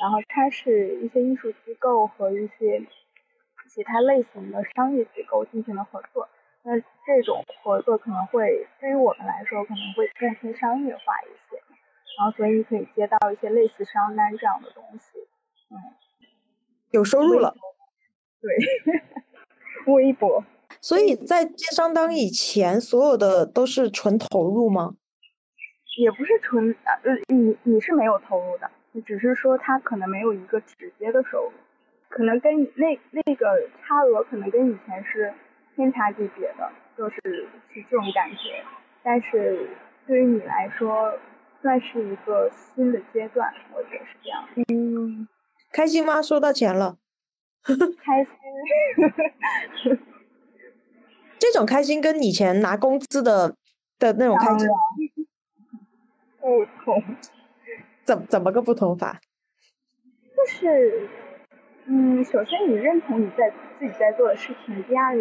[0.01, 2.81] 然后它是一些艺术机构和一些
[3.69, 6.27] 其他类型的商业机构进行了合作。
[6.63, 11.61] 那这种合作可能会对于我们来说可能会更偏商业化一些，
[12.17, 15.19] 然后所以可以接到一些类似商单这样的东西，
[15.69, 15.75] 嗯，
[16.91, 17.55] 有收入了，
[18.41, 18.49] 对，
[19.93, 20.43] 微博。
[20.81, 24.95] 所以在接商单以前，所有的都是纯投入吗？
[25.97, 28.71] 也不是纯，呃，你你是没有投入的，
[29.05, 31.51] 只是说他可能没有一个直接的收入，
[32.07, 35.33] 可能跟那那个差额可能跟以前是。
[35.75, 38.63] 天差地别的，就是是这种感觉，
[39.03, 39.69] 但是
[40.07, 41.13] 对于你来说，
[41.61, 44.43] 算是一个新的阶段，我觉得是这样。
[44.69, 45.27] 嗯，
[45.71, 46.19] 开心吗？
[46.19, 46.97] 收到钱了？
[48.03, 49.99] 开心。
[51.37, 53.55] 这种开心跟以前拿工资的
[53.99, 54.67] 的那种开心
[56.47, 57.03] 不同。
[58.05, 59.19] 怎怎么个不同法？
[60.33, 61.09] 就是，
[61.87, 65.13] 嗯，首先你认同你在自己在做的事情，第二。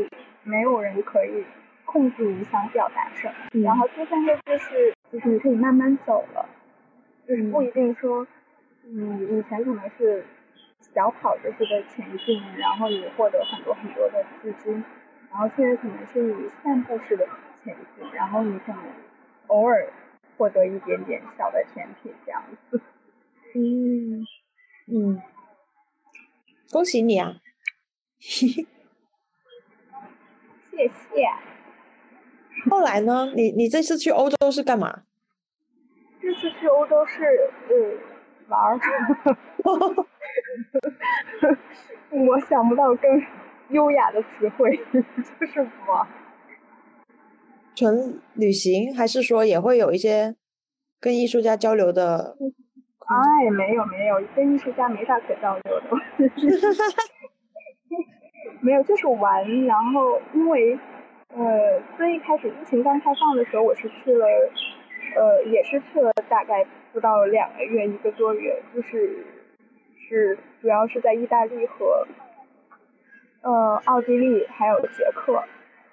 [0.48, 1.44] 没有人可以
[1.84, 3.34] 控制你想表达什么，
[3.64, 6.48] 然后第三个就是，就是你可以慢慢走了，
[7.26, 8.24] 就是不一定说，
[8.84, 10.24] 嗯，以前可能是
[10.94, 14.84] 小跑着似的前进，然后你获得很多很多的资金，
[15.32, 17.26] 然后现在可能是你散步式的
[17.64, 18.80] 前进，然后你可能
[19.48, 19.88] 偶尔
[20.36, 22.80] 获得一点点小的甜品这样子。
[23.54, 24.24] 嗯
[24.88, 25.22] 嗯，
[26.70, 27.36] 恭喜你啊！
[28.20, 28.66] 嘿嘿。
[30.70, 31.26] 谢谢。
[32.70, 33.32] 后来呢？
[33.34, 35.02] 你你这次去欧洲是干嘛？
[36.20, 37.24] 这次去欧洲是
[37.68, 37.74] 呃
[38.48, 38.78] 玩儿。
[42.10, 43.22] 我想不到更
[43.70, 44.76] 优雅的词汇，
[45.40, 46.06] 就是玩。
[47.76, 50.34] 纯旅行，还是说也会有一些
[50.98, 52.36] 跟艺术家交流的？
[53.06, 55.90] 哎，没有没有，跟艺术家没啥可交流的。
[58.60, 59.44] 没有，就是玩。
[59.66, 60.76] 然后因为，
[61.28, 64.26] 呃，最一开始疫情刚开放的时候，我是去了，
[65.14, 69.24] 呃，也是去了大概不到两个月，一个多月，就是
[70.08, 72.06] 是主要是在意大利和，
[73.42, 75.44] 呃，奥地利还有捷克，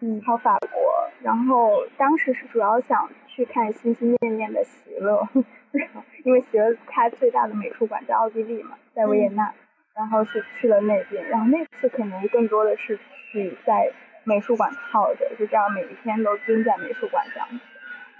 [0.04, 1.10] 嗯，还有法国。
[1.22, 5.26] 然后当时是主要想去看心心念念的席勒，
[6.26, 9.54] 因为席勒他最大的美术馆在奥地利嘛，在维也纳。
[9.96, 12.98] 然后是去了那边，然后那次可能更多的是
[13.32, 13.92] 去在
[14.24, 17.60] 美术馆泡着，就这样每一天都蹲在美术馆这样子。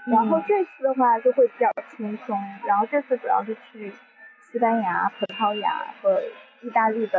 [0.08, 3.92] 然后这次的话就会比较轻松，然后这次主要是去
[4.38, 6.22] 西班牙、葡萄牙和
[6.60, 7.18] 意大利的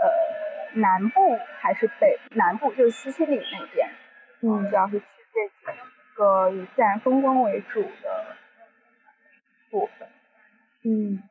[0.00, 0.08] 呃
[0.76, 3.88] 南部还是北南部，就是西西里那边，
[4.42, 5.78] 嗯，主要是去这几
[6.14, 8.36] 个以自然风光为主的
[9.70, 10.08] 部分，
[10.84, 11.22] 嗯。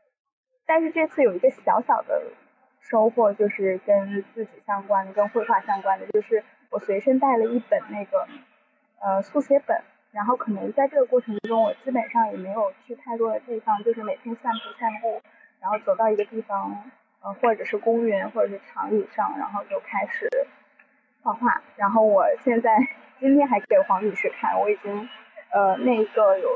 [0.67, 2.23] 但是这次有一个小小的
[2.81, 8.27] 收获，就是跟自己相关的、跟绘画相关的，就是我随身带了一本那个
[8.99, 9.79] 呃速写本，
[10.11, 15.21] 然后可能在这个过程中，我基本上也没有去太多的地方，就是每天散步散步，
[15.61, 16.91] 然后走到一个地方，
[17.25, 20.29] 呃或者是公园或者是长椅上，然后就开始
[21.21, 21.61] 画画。
[21.75, 22.77] 然后我现在
[23.19, 25.09] 今天还给黄女士看，我已经
[25.51, 26.47] 呃那个有。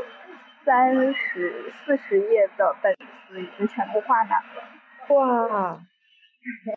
[0.65, 2.93] 三十四十页的本
[3.27, 5.15] 子已经全部画满了。
[5.15, 5.79] 哇，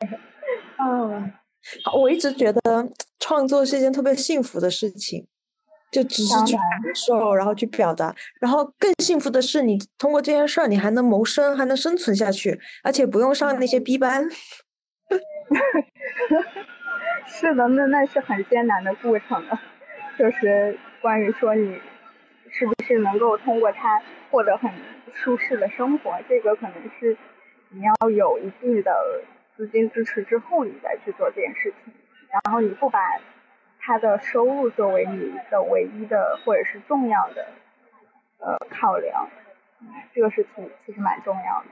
[0.78, 1.32] 嗯，
[1.92, 2.60] 我一直觉得
[3.18, 5.26] 创作是一件特别幸福的事情，
[5.92, 14.28] 就只是去感受，然后去表达，然后更幸福的是，你通过这件事儿，你还能谋生，还能生存下去，而且不用上那些逼班。
[17.26, 19.56] 是的，那那是很艰难的过程的，
[20.18, 21.80] 就是关于说你。
[22.54, 23.98] 是不是能够通过它
[24.30, 24.70] 获得很
[25.14, 26.20] 舒适的生活？
[26.28, 27.16] 这个可能是
[27.70, 28.92] 你要有一定的
[29.56, 31.94] 资金支持之后，你再去做这件事情。
[32.30, 32.98] 然后你不把
[33.84, 37.46] 他的收入作为你的唯一的或者是重要的
[38.38, 39.28] 呃考量，
[40.14, 41.68] 这个事情其实蛮重要的。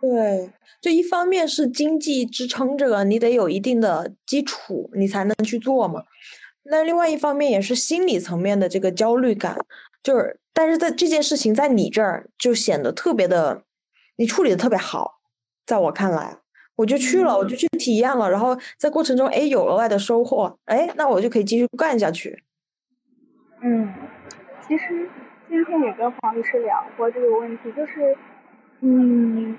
[0.00, 6.04] 对，就一方面是经济支撑这个，你得有一定的基础，你才能去做嘛。
[6.64, 9.58] 那另外一方面也是心理层面的这个焦虑感。
[10.02, 13.62] 就是，但是在这件事情在你这儿就显得特别的，
[14.16, 15.20] 你处理的特别好，
[15.64, 16.36] 在我看来，
[16.76, 22.42] 我就去了，我就去体验了，然后在过程中，哎，有额外的收获，哎，那我就可以继续干下去。
[23.62, 23.92] 嗯，
[24.60, 25.08] 其实
[25.48, 28.14] 今天也跟黄律师聊过这个问题，就是，
[28.80, 29.56] 嗯，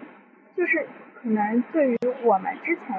[0.55, 0.87] 就是
[1.21, 2.95] 可能对于我们之前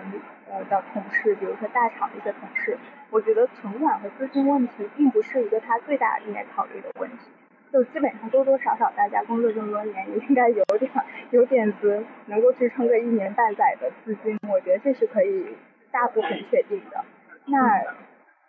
[0.51, 2.77] 呃的同事，比如说大厂的一些同事，
[3.11, 7.31] 我觉得存款和资金问题并不是一个他最大应该考虑的问题。
[7.73, 10.91] 就基本上多多少少，大家工作这么多年，也 应该有点
[11.31, 15.57] 有点子能够支撑个一年半载的资金，我觉得这是可以
[15.91, 17.05] 大部分确定的。
[17.47, 17.83] 那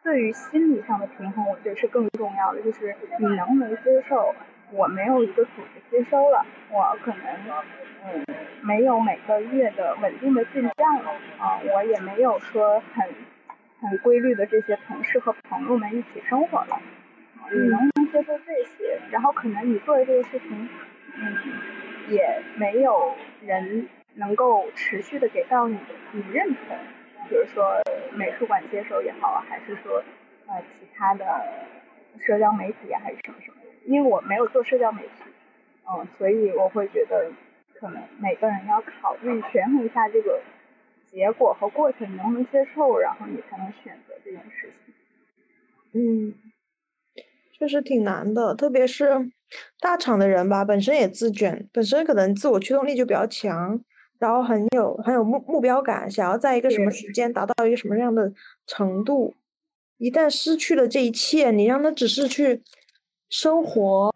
[0.03, 4.34] 对于心理上的平衡，我觉得是更重要的，就是你能不能接受
[4.71, 7.25] 我没有一个组织接收了，我可能
[8.05, 8.25] 嗯
[8.62, 13.05] 没有每个月的稳定的进账了啊，我也没有说很
[13.82, 16.79] 很规律的这些同事和朋友们一起生活了，
[17.51, 18.99] 你能不能接受这些？
[19.12, 20.69] 然后可能你做的这个事情，
[21.15, 21.38] 嗯，
[22.09, 25.77] 也没有人能够持续的给到你
[26.12, 26.77] 你认同。
[27.29, 27.81] 比如说
[28.13, 30.03] 美术馆接受也好，还是说
[30.47, 31.25] 呃其他的
[32.19, 33.57] 社交媒体啊，还是什么什么？
[33.85, 35.09] 因为我没有做社交媒体，
[35.89, 37.31] 嗯，所以我会觉得
[37.75, 40.41] 可能每个人要考虑权衡一下这个
[41.07, 44.93] 结果和过程，能不能接受，然后你才能选择这件事情。
[45.93, 46.33] 嗯，
[47.60, 49.30] 确实挺难的，特别是
[49.82, 53.80] 大厂的人吧，本身也自卷，本身可能自我驱动力就比较强。
[54.17, 58.34] 然后很有很有目目标感，想要在一个什么时间达到一个什么样的
[58.67, 59.34] 程度，
[59.98, 62.62] 一旦失去了这一切，你让他只是去
[63.30, 64.12] 生活，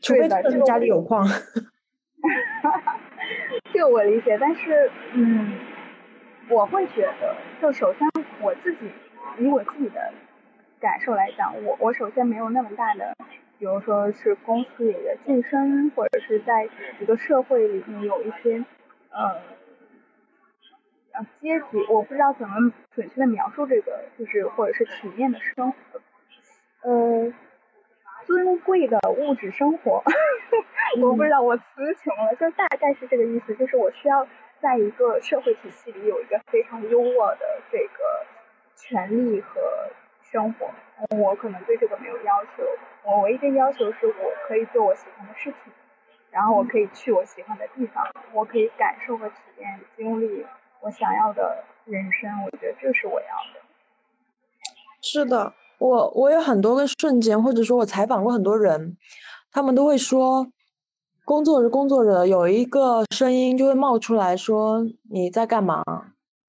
[0.00, 1.26] 除非他家里有矿。
[3.72, 5.58] 这个我理解，但是嗯，
[6.48, 8.08] 我会觉得，就首先
[8.40, 8.78] 我自己
[9.40, 10.12] 以我自己的
[10.80, 13.14] 感受来讲，我我首先没有那么大的。
[13.58, 16.66] 比如说是公司里的晋升，或者是在
[16.98, 18.64] 一个社会里面有一些
[19.10, 19.36] 呃
[21.12, 25.78] 呃阶级，我不知道怎么准确的描述这个，就是或者是体面的生活，
[26.88, 27.30] 呃
[28.24, 30.02] 尊贵的物质生活，
[31.02, 31.62] 我不知道我词
[32.02, 34.26] 穷了，就大概是这个意思，就是我需要
[34.62, 38.26] 在一个社会体系里有一个非常优渥的这个
[38.74, 39.60] 权利和
[40.32, 40.70] 生活，
[41.16, 42.62] 我可能对这个没有要求。
[43.04, 45.72] 我唯一的要求是我可以做我喜欢的事情，
[46.30, 50.46] 然后我可以去我喜欢的地方，我可以感受和体验、经历
[50.80, 52.30] 我想要的人生。
[52.44, 53.60] 我觉得这是我要的。
[55.02, 58.96] 是的，我我有很多个瞬间，或者说我采访过很多人，
[59.50, 60.46] 他们都会说，
[61.24, 65.82] 工作着工作着，有一个声音就会冒出来说：“你在干嘛？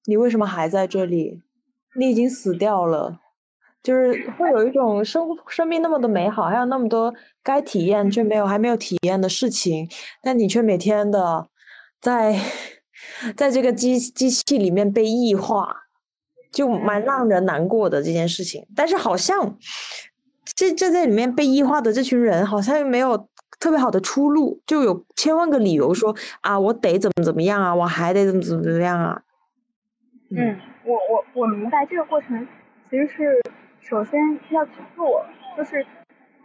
[0.04, 1.40] 你为什么还在这里？
[1.96, 3.20] 你已经死掉了。”
[3.82, 9.88] 就是会有一种生生命那么的美好，还有那么多该体验却没有还没有体验的事情，
[10.22, 11.48] 但你却每天的
[12.00, 12.38] 在
[13.36, 15.74] 在这个机机器里面被异化，
[16.52, 18.64] 就蛮让人难过的这件事情。
[18.76, 19.58] 但是好像
[20.54, 29.22] 这这在里面被异化的这群人，好像又没有特别好的出路，就有千万个理由说啊，我得怎么怎么样啊，我还得怎么怎么怎么样啊。
[30.30, 32.46] 嗯，我我我明白这个过程
[32.88, 33.42] 其实是。
[33.82, 35.84] 首先要去做，就是，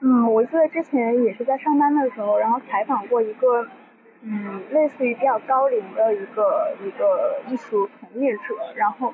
[0.02, 3.66] 嗯，我记得之前也是在上班的时候，然后采访过一个，
[4.22, 8.42] 嗯，类似于比较高龄的一个一个艺术从业者，
[8.76, 9.14] 然后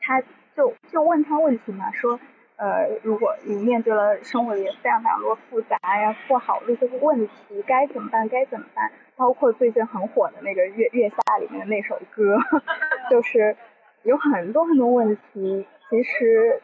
[0.00, 0.20] 他
[0.54, 2.18] 就就问他问题嘛，说，
[2.56, 8.28] 呃，如果你面对了生活里非常非常多复杂呀、不好的这些问题，该怎么办？
[8.28, 8.90] 该怎么办？
[9.16, 12.36] 包括最近很火的那个《月月下》里面的那首歌，
[13.10, 13.56] 就是
[14.02, 16.60] 有很多很多问题，其实。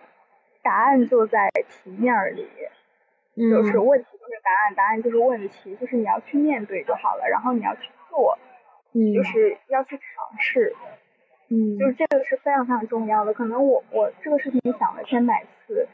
[0.64, 2.48] 答案就在题面里，
[3.37, 8.38] 就是问题就是答案，答案就是问题，就是你要去面对就好了，然后你要去做，
[8.92, 10.74] 就是要去尝试，
[11.50, 13.35] 嗯，就是这个是非常非常重要的。
[13.35, 15.87] 可能我我这个事情想了千百次，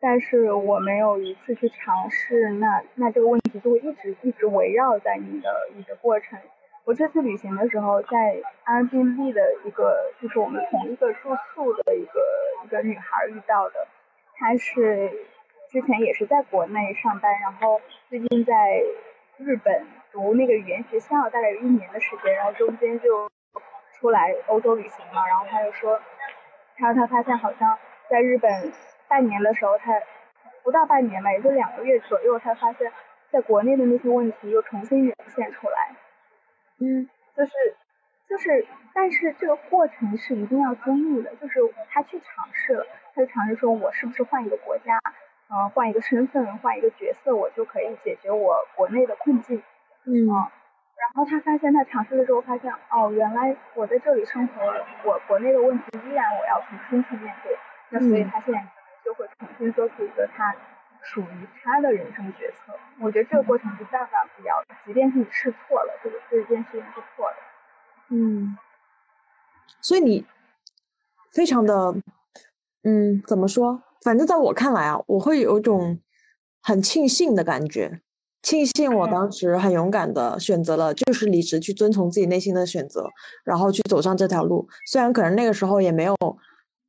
[0.00, 6.38] 但是我没有一次去尝试，那那这个问题就会一直一直围绕在你的你的过程。
[6.84, 12.20] 我这次旅行的时候，在 Airbnb 的一个就是我们同一个住宿的一个
[12.64, 13.86] 一个女孩遇到的。
[14.38, 15.10] 他是
[15.68, 18.82] 之前也是在国内上班，然后最近在
[19.36, 23.28] 日本读那个语言学校，大概有一年的时间，然后中间就
[23.92, 26.00] 出来欧洲旅行嘛，然后他就说，
[26.76, 27.76] 他说他发现好像
[28.08, 28.72] 在日本
[29.08, 29.92] 半年的时候，他
[30.62, 32.92] 不到半年吧，也就两个月左右，他发现
[33.30, 35.96] 在国内的那些问题又重新涌现出来，
[36.80, 37.52] 嗯，就是
[38.28, 41.60] 就是，但是这个过程是一定要经历的，就是
[41.90, 42.86] 他去尝试了。
[43.14, 45.00] 他就尝试说，我是不是换一个国家，
[45.48, 49.62] 呃，换一个身份，换一个角色，我就可以解决我国内的困境。
[50.04, 50.28] 嗯。
[50.98, 54.74] 然后他发现，他尝试了之后发现，哦，原来我在这里生活，
[55.04, 57.56] 我国内的问题依然我要重新去面对。
[57.90, 58.60] 那所以他现在
[59.04, 60.54] 就会重新做出一个他
[61.00, 62.74] 属于他的人生决策。
[63.00, 67.36] 我觉得这个过程是非常非常必要的，即便是你试错了，这个这件事情是错的。
[68.10, 68.56] 嗯。
[69.80, 70.24] 所以你
[71.32, 71.96] 非常的。
[72.84, 73.82] 嗯，怎么说？
[74.02, 75.98] 反正在我看来啊，我会有一种
[76.62, 78.00] 很庆幸的感觉，
[78.40, 83.10] 庆幸我当时很勇敢的选择了就是离职，去遵从自己内心的选择，
[83.44, 84.68] 然后去走上这条路。
[84.86, 86.16] 虽然可能那个时候也没有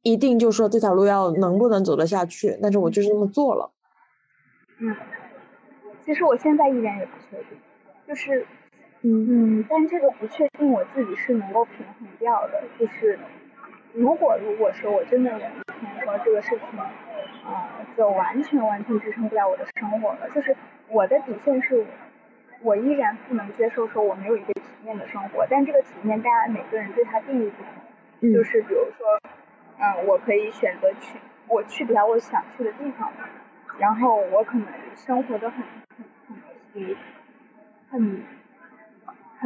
[0.03, 3.73] 一定就说这条路要能不能走得下去，但是我就是这么做了。
[4.77, 4.95] 嗯，
[6.05, 7.57] 其实我现在依然也不确定，
[8.07, 8.45] 就是
[9.01, 13.17] 嗯嗯，但这个不确定我自己是能够平衡掉的，就是
[13.93, 15.41] 如果如果说我真的有一
[15.79, 16.79] 天说这个事情。
[17.45, 20.29] 啊，就完全完全支撑不了我的生活了。
[20.35, 20.55] 就是
[20.87, 21.83] 我的底线是，
[22.61, 25.47] 我依然不能接受说我没有一个体面的生活。
[25.49, 28.31] 但这个体面，大家每个人对它定义不同。
[28.33, 29.19] 就是比如说，
[29.79, 33.11] 嗯，我可以选择去，我去不了我想去的地方，
[33.79, 35.63] 然后我可能生活的很
[35.97, 36.95] 很很
[37.89, 38.23] 很很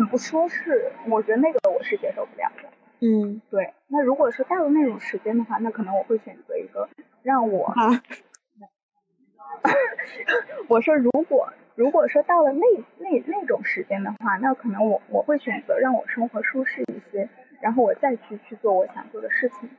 [0.09, 0.91] 不舒适。
[1.09, 2.69] 我觉得那个我是接受不了的。
[3.01, 3.73] 嗯，对。
[3.87, 6.87] 那如果是到了那种时间的话，那可能我会选择一个。
[7.21, 7.73] 让我，
[10.67, 12.61] 我说如果如果说到了那
[12.97, 17.29] 那那种时间的话，那可能我我会选择让我生活舒适一些，
[17.61, 19.69] 然后我再去去做我想做的事情。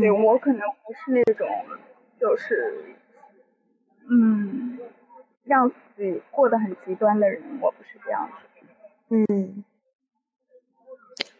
[0.00, 1.46] 对我可能不是那种
[2.18, 2.94] 就是
[4.10, 4.78] 嗯
[5.44, 8.51] 让自己过得很极端的人，我不是这样子。
[9.14, 9.62] 嗯，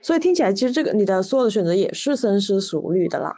[0.02, 3.34] 所以听起来其实这个你的所有的选择也是深思熟虑的啦。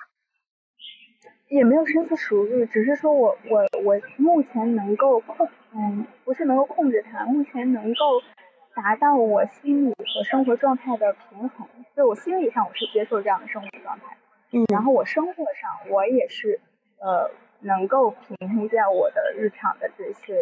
[1.48, 8.20] 也没有深思熟虑，只是说我我我目前能够控，嗯，不是能够控制它，目前能够
[8.74, 14.16] 达到我心理和生活状态的平衡，就我心理上我是接受这样的生活状态，
[14.50, 16.58] 嗯，然后我生活上我也是
[16.98, 17.30] 呃
[17.60, 20.34] 能够平衡掉我的日常的这些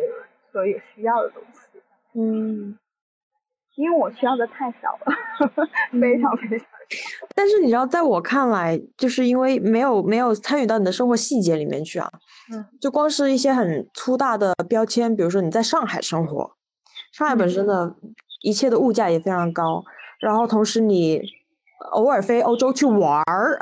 [0.50, 1.82] 所有需要的东西，
[2.14, 2.78] 嗯。
[3.76, 5.48] 因为我需要的太少了，
[6.00, 6.64] 非常非常少。
[7.34, 12.10] 但是你知道，在我看来，就是因为没有没有参与到你的生活细节里面去啊。
[12.52, 12.64] 嗯。
[12.80, 16.54] 就光是一些很粗大的标签，比如说你在上海生活，
[17.12, 17.94] 上海本身的
[18.42, 19.82] 一切的物价也非常高，
[20.20, 21.22] 然后同时你
[21.92, 23.58] 偶尔飞欧洲去玩儿，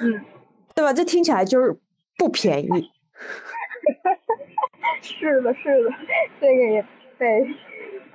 [0.00, 0.24] 嗯，
[0.74, 0.92] 对吧？
[0.92, 1.76] 这听起来就是
[2.16, 2.68] 不便宜。
[5.02, 5.90] 是的，是的，
[6.40, 6.86] 这个也
[7.18, 7.46] 对。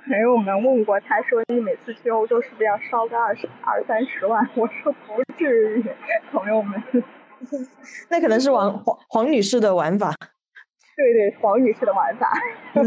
[0.06, 4.46] 朋友们问过，他说你每次去欧洲是不是要烧个二十二三十万？
[4.54, 5.84] 我说不至于，
[6.30, 6.82] 朋友们。
[8.10, 10.12] 那可能是王黄黄女士的玩法。
[10.96, 12.32] 对对，黄女士的玩法。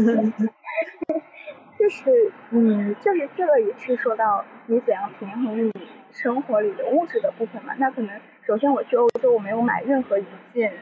[1.78, 5.72] 就是，嗯，就是这个也是说到你怎样平衡你
[6.10, 7.72] 生活里的物质的部分嘛。
[7.78, 10.72] 那可能首先我去欧洲，我没有买任何一件。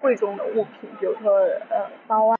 [0.00, 1.30] 贵重的物品，比如说
[1.68, 2.36] 呃包啊、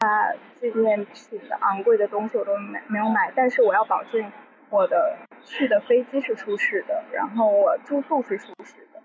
[0.58, 4.32] 纪念品的昂贵的东西我都没没有买，但是我要保证
[4.70, 9.00] 我的去的飞机是舒适的，然后我住宿是舒适的，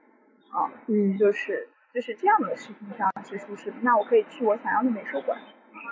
[0.58, 5.38] 啊，嗯，就是就是这样的事情上是舒适的，那我可以去我想要的美术馆，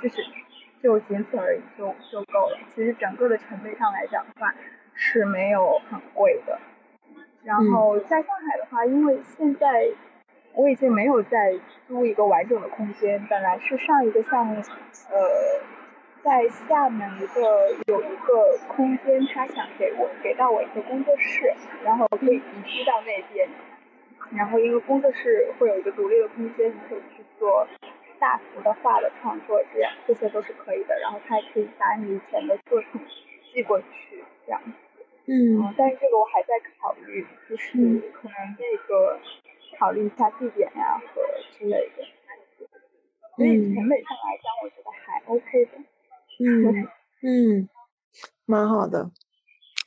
[0.02, 0.24] 就是
[0.82, 2.58] 就仅此而已就就够了。
[2.74, 4.56] 其实整个的成本上来讲的话
[4.94, 6.58] 是没有很贵的，
[7.44, 9.90] 然后在上海的话，因为现在。
[10.56, 14.62] 我已经没有再租一个完整的空间，本来是上一个项目，
[15.10, 15.62] 呃，
[16.22, 21.52] 在厦门一个有一个空间，他想给我给到我一个工作室，
[21.84, 23.50] 然后可以移居到那边，
[24.36, 27.68] 然后因为工作室会有一个独立的空间，你可以去做
[28.20, 33.02] 大幅的画的创作，这样这些都是可以的，然后他也可以把你以前的作品
[33.52, 34.72] 寄过去，这样子。
[35.26, 35.74] 嗯。
[35.76, 37.72] 但是这个我还在考虑，就是
[38.14, 39.18] 可能那个。
[39.80, 41.22] 考虑一下地点呀和
[41.58, 42.04] 之类的，
[43.36, 45.72] 所以成本上来讲，我觉得还 OK 的。
[46.40, 46.88] 嗯
[47.24, 47.70] 嗯，
[48.46, 49.12] 蛮好的。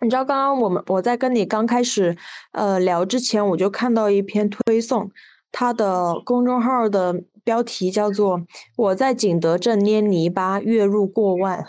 [0.01, 2.17] 你知道刚刚我们我在跟你刚开始
[2.53, 5.11] 呃聊之前，我就看到一篇推送，
[5.51, 8.39] 它的公众号的标题叫做
[8.77, 11.61] 《我在景德镇捏泥巴，月入过万》。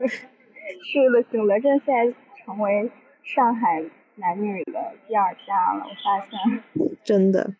[0.04, 2.90] 是的，景德镇现在成为
[3.22, 3.84] 上海。
[4.16, 6.62] 男女的第二家了，我发现。
[7.04, 7.54] 真的，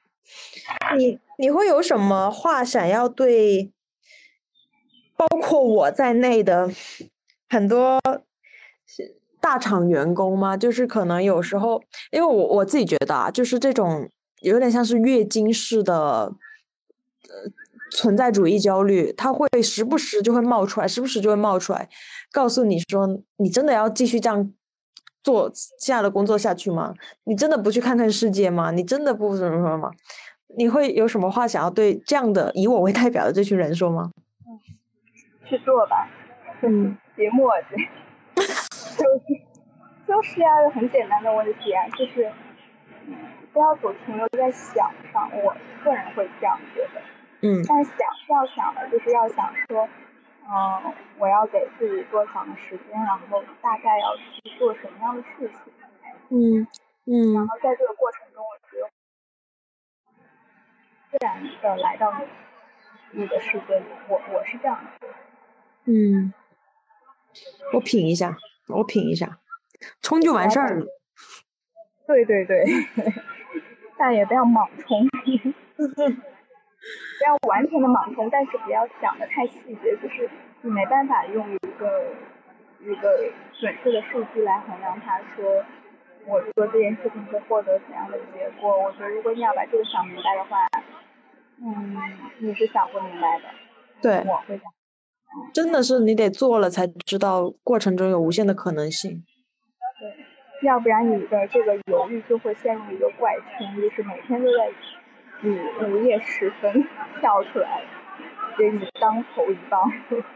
[0.96, 3.72] 你你会有什么话想要对，
[5.16, 6.70] 包括我在内的
[7.48, 8.00] 很多
[9.40, 10.56] 大厂员工吗？
[10.56, 14.08] 就是可能有时候，因为我我自己觉得啊，就是这种
[14.40, 16.32] 有点像是月经式的，呃，
[17.90, 21.88] 存在主义焦虑，它会时不时就会冒出来，时不时就会冒出来，
[22.32, 24.54] 告诉你说，你真的要继续这样。
[25.24, 25.50] 做
[25.80, 26.94] 这样的工作下去吗？
[27.24, 28.70] 你真的不去看看世界吗？
[28.70, 29.90] 你真的不什么什么吗？
[30.56, 34.12] 你会有什么话想要对这样的以我为代表的这群人说吗？
[34.46, 34.60] 嗯，
[35.48, 36.08] 去做吧。
[36.62, 37.88] 嗯， 别磨叽。
[38.36, 39.24] 就是
[40.06, 42.30] 就是啊，很简单的问题啊，就是
[43.52, 45.28] 不要总停留在想上。
[45.42, 47.00] 我个人会这样觉得。
[47.40, 47.64] 嗯。
[47.66, 49.88] 但想是要想的，就是要想说，
[50.46, 55.72] 嗯，我要给自己多长的时间，然后大概要去做什么样的事情。
[56.28, 56.66] 嗯
[57.06, 57.34] 嗯。
[57.34, 58.86] 然后在这个过程中，我只有
[61.10, 65.08] 自然的来到你你的世界里，我我是这样的。
[65.84, 66.32] 嗯。
[67.72, 68.36] 我品一下，
[68.68, 69.38] 我品一下，
[70.02, 70.86] 冲就完事儿了。
[72.06, 72.64] 对对对，
[73.96, 75.08] 但也不要莽冲。
[77.18, 80.28] 不要完全的盲从，但是不要想的太细节，就是
[80.62, 82.12] 你没办法用一个
[82.80, 85.64] 一个准确的数据来衡量它，说
[86.26, 88.82] 我做这件事情会获得怎样的结果。
[88.82, 90.66] 我觉得如果你要把这个想明白的话，
[91.62, 91.96] 嗯，
[92.38, 93.44] 你是想不明白的。
[94.02, 94.64] 对，我会想。
[95.52, 99.24] 真的是你得做了才知道过程中有无限的可能性。
[100.00, 104.72] 对，要不然你的这个犹豫就会陷入一个怪圈，就是每天都在。
[105.40, 106.72] 你午夜时分
[107.20, 107.82] 跳出来，
[108.56, 109.80] 给你当头一棒。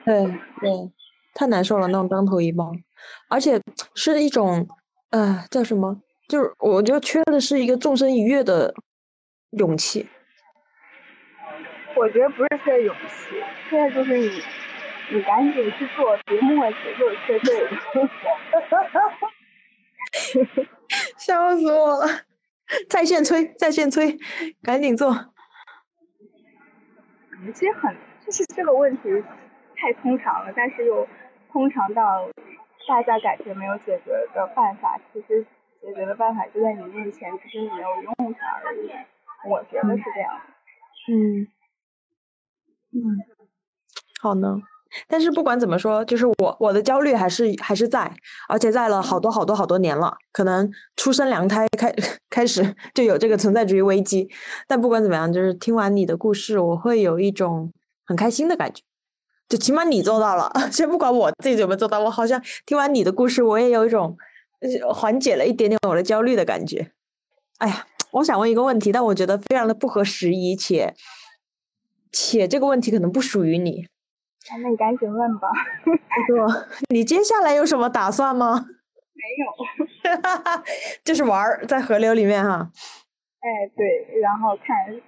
[0.05, 0.27] 对
[0.61, 0.93] 对，
[1.35, 2.77] 太难受了，那种当头一棒，
[3.31, 3.61] 而且
[3.95, 4.67] 是一种，
[5.11, 6.01] 呃，叫什么？
[6.29, 8.75] 就是我觉得缺的是一个纵身一跃的
[9.53, 10.07] 勇气。
[11.97, 14.43] 我觉得不是缺勇气，缺的就是你，
[15.11, 17.69] 你赶紧去做，别磨叽，就是缺这个。
[21.19, 22.28] 笑死我了。
[22.89, 24.19] 在线催，在线催，
[24.63, 25.13] 赶紧做。
[27.55, 27.97] 其实很，
[28.27, 29.03] 就是这个问题
[29.77, 31.07] 太通常了，但是又
[31.51, 32.29] 通常到
[32.87, 35.45] 大家感觉没有解决的办法，其实
[35.81, 38.91] 解决的办法就在你面前，只是你没有用它而已。
[39.49, 40.41] 我觉得是这样。
[41.09, 41.47] 嗯。
[42.93, 43.19] 嗯。
[44.21, 44.61] 好呢。
[45.07, 48.11] 但是不管怎么说，就是我我的焦虑还是还是在，
[48.49, 51.95] 而且在了好多好多好多年了，可能出生娘胎开
[52.31, 54.29] 开始就有这个存在主义危机。
[54.67, 57.73] 但不管怎么样，就是听完你的故事，我会有一种
[58.07, 58.83] 很开心的感觉，
[59.49, 60.51] 就起码你做到了。
[60.73, 64.17] 先不管我自己有没有做到，我好像听完你的故事，我也有一种
[64.93, 66.91] 缓解了一点点我的焦虑的感觉。
[67.59, 70.95] 哎呀，我想问一个问题，但我觉得非常的不合时宜，且
[72.11, 73.87] 且这个问题可能不属于你。
[74.63, 75.49] 那你赶紧问吧。
[75.85, 78.67] 不过，你接下来有什么打算吗？
[79.15, 80.15] 没有。
[81.05, 82.71] 就是玩儿，在河流里面哈。
[83.41, 85.01] 哎，对，然后看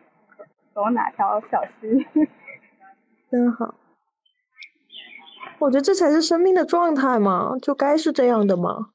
[0.74, 2.07] 走哪条小溪。
[3.31, 3.74] 真好。
[5.59, 8.91] 我觉得这才是生命的状态嘛，就该是这样的嘛。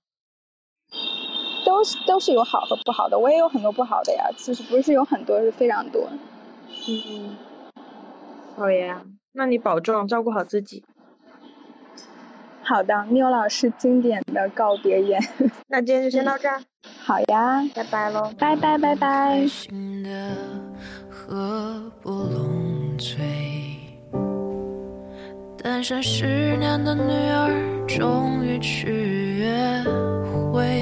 [1.66, 4.30] 都是都是有好和不好的，我也有很多不好的呀。
[4.38, 6.08] 其实不是有很多，是非常多。
[6.88, 7.36] 嗯。
[8.56, 9.02] 好呀。
[9.38, 10.84] 那你保重，照顾好自己。
[12.64, 15.22] 好的，缪老师经典的告别言。
[15.68, 16.62] 那今天就先到这儿。
[17.04, 18.78] 好呀，拜拜喽，拜拜。
[18.78, 19.46] 拜拜。
[25.62, 29.84] 单身十年的女儿终于去约
[30.54, 30.82] 会，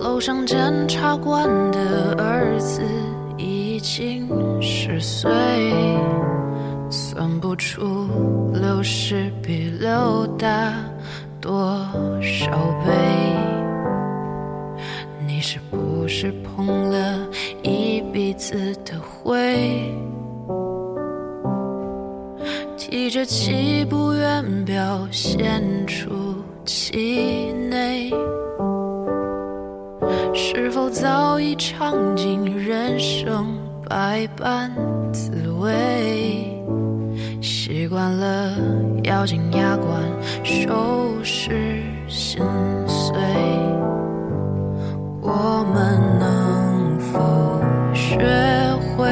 [0.00, 2.82] 楼上检察官的儿子。
[3.78, 4.26] 已经
[4.60, 5.30] 十岁，
[6.90, 8.08] 算不出
[8.52, 10.74] 六十比六大
[11.40, 11.86] 多
[12.20, 12.50] 少
[12.84, 12.92] 倍。
[15.24, 17.24] 你是不是碰了
[17.62, 19.94] 一鼻子的灰？
[22.76, 26.10] 提着气不愿表现出
[26.64, 28.12] 气馁。
[30.34, 33.46] 是否早已尝尽人生
[33.88, 34.70] 百般
[35.12, 36.62] 滋味？
[37.40, 38.54] 习惯了
[39.04, 40.02] 咬紧牙关
[40.44, 42.42] 收拾心
[42.86, 43.18] 碎，
[45.22, 47.62] 我们能否
[47.94, 48.18] 学
[48.96, 49.06] 会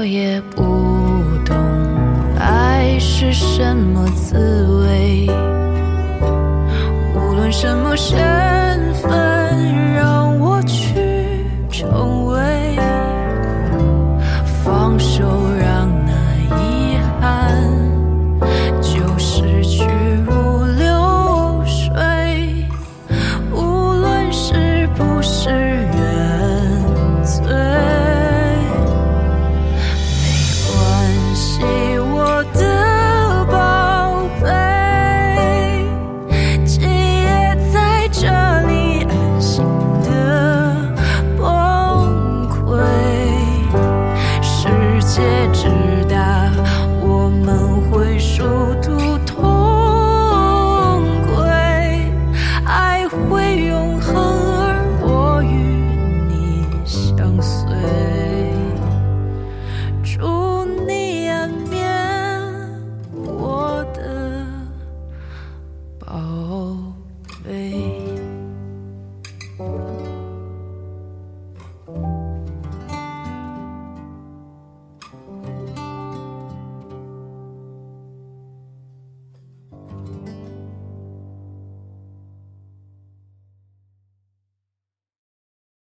[0.00, 0.62] 我也不
[1.44, 1.54] 懂
[2.38, 4.38] 爱是什么滋
[4.80, 5.26] 味
[7.14, 7.94] 无论什么